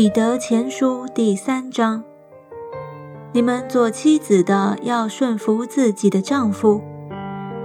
[0.00, 2.02] 彼得前书第三章：
[3.34, 6.80] 你们做妻子的要顺服自己的丈夫，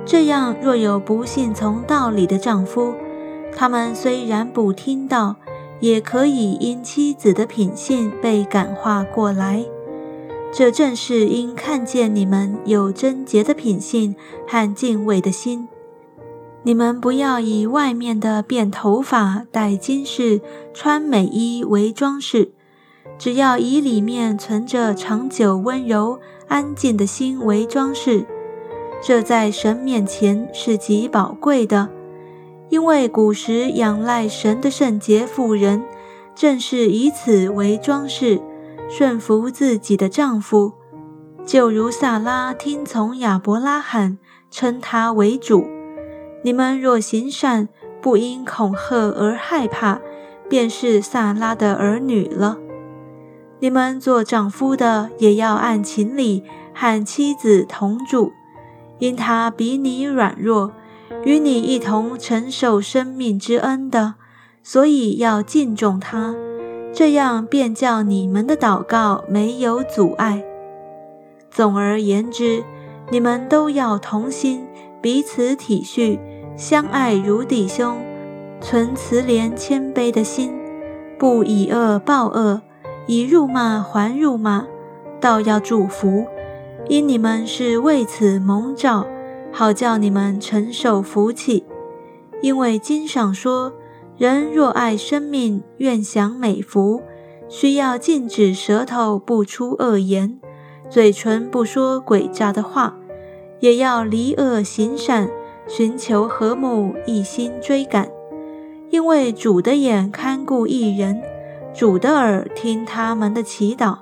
[0.05, 2.93] 这样若有不信从道理的丈夫，
[3.55, 5.37] 他们虽然不听到，
[5.79, 9.63] 也可以因妻子的品性被感化过来。
[10.51, 14.13] 这正是因看见你们有贞洁的品性
[14.45, 15.69] 和敬畏的心。
[16.65, 20.41] 你们不要以外面的辫头发、戴金饰、
[20.73, 22.53] 穿美衣为装饰，
[23.19, 28.25] 只要以里面存着长久温柔安静的心为装饰。
[28.99, 31.89] 这在神面前是极宝贵的，
[32.69, 35.83] 因为古时仰赖神的圣洁妇人，
[36.33, 38.41] 正是以此为装饰，
[38.89, 40.73] 顺服自己的丈夫，
[41.45, 44.17] 就如萨拉听从亚伯拉罕，
[44.49, 45.67] 称他为主。
[46.45, 49.99] 你们若行善，不因恐吓而害怕，
[50.47, 52.59] 便是萨拉的儿女了。
[53.57, 58.31] 你们做丈夫的，也要按情理和妻子同住，
[58.99, 60.71] 因他比你软弱，
[61.23, 64.13] 与你一同承受生命之恩的，
[64.61, 66.35] 所以要敬重他，
[66.93, 70.43] 这样便叫你们的祷告没有阻碍。
[71.49, 72.63] 总而言之，
[73.09, 74.67] 你们都要同心，
[75.01, 76.19] 彼此体恤。
[76.57, 77.97] 相爱如弟兄，
[78.61, 80.53] 存慈怜谦卑的心，
[81.19, 82.61] 不以恶报恶，
[83.07, 84.65] 以辱骂还辱骂，
[85.19, 86.25] 倒要祝福，
[86.87, 89.05] 因你们是为此蒙召，
[89.51, 91.65] 好叫你们承受福气。
[92.41, 93.73] 因为经上说，
[94.17, 97.01] 人若爱生命，愿享美福，
[97.49, 100.39] 需要禁止舌头不出恶言，
[100.89, 102.95] 嘴唇不说诡诈的话，
[103.59, 105.29] 也要离恶行善。
[105.67, 108.09] 寻求和睦，一心追赶，
[108.89, 111.21] 因为主的眼看顾一人，
[111.73, 113.99] 主的耳听他们的祈祷。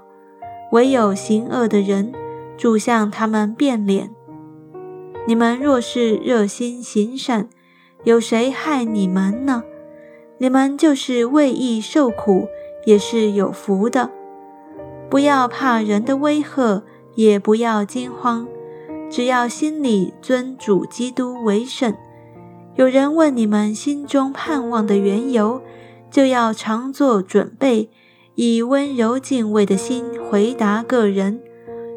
[0.72, 2.12] 唯有行恶的人，
[2.58, 4.10] 主向他们变脸。
[5.26, 7.48] 你们若是热心行善，
[8.04, 9.64] 有谁害你们呢？
[10.40, 12.48] 你们就是为义受苦，
[12.86, 14.10] 也是有福的。
[15.10, 16.84] 不要怕人的威吓，
[17.16, 18.48] 也不要惊慌。
[19.10, 21.96] 只要心里尊主基督为圣，
[22.76, 25.62] 有人问你们心中盼望的缘由，
[26.10, 27.90] 就要常做准备，
[28.36, 31.40] 以温柔敬畏的心回答个人，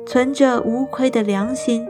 [0.05, 1.87] 存着无愧的良心，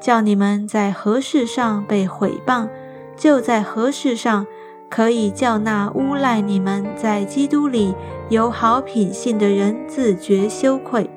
[0.00, 2.68] 叫你们在何事上被毁谤，
[3.16, 4.46] 就在何事上
[4.90, 7.94] 可以叫那诬赖你们在基督里
[8.28, 11.08] 有好品性的人自觉羞愧。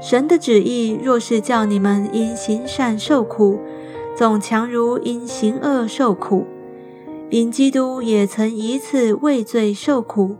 [0.00, 3.60] 神的旨意若是叫你们因行善受苦，
[4.16, 6.46] 总强如因行恶受苦。
[7.28, 10.36] 因基督也曾一次为罪受苦，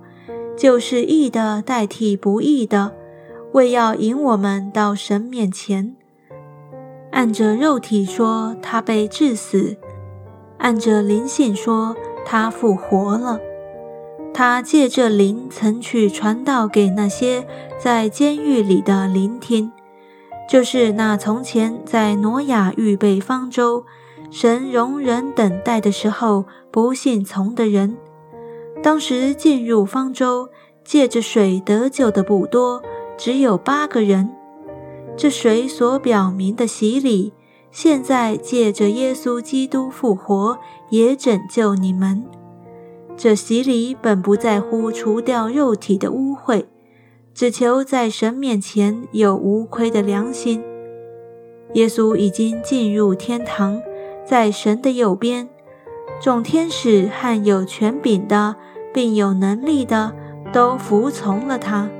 [0.56, 2.92] 就是义的代替不义的，
[3.52, 5.94] 为要引我们到神面前。
[7.12, 9.76] 按着肉体说，他被致死；
[10.58, 11.94] 按着灵性说，
[12.24, 13.38] 他复活了。
[14.40, 17.46] 他借着灵曾去传道给那些
[17.78, 19.70] 在监狱里的聆听，
[20.48, 23.84] 就是那从前在挪亚预备方舟、
[24.30, 27.98] 神容人等待的时候不信从的人。
[28.82, 30.48] 当时进入方舟
[30.82, 32.82] 借着水得救的不多，
[33.18, 34.30] 只有八个人。
[35.18, 37.34] 这水所表明的洗礼，
[37.70, 40.58] 现在借着耶稣基督复活，
[40.88, 42.24] 也拯救你们。
[43.22, 46.64] 这洗礼本不在乎除掉肉体的污秽，
[47.34, 50.62] 只求在神面前有无愧的良心。
[51.74, 53.82] 耶稣已经进入天堂，
[54.24, 55.50] 在神的右边，
[56.18, 58.56] 众天使和有权柄的，
[58.94, 60.14] 并有能力的，
[60.50, 61.90] 都服从了他。